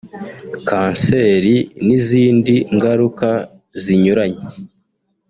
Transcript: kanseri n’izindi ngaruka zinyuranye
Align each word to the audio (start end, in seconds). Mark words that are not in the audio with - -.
kanseri 0.67 1.55
n’izindi 1.85 2.55
ngaruka 2.75 3.29
zinyuranye 3.83 4.45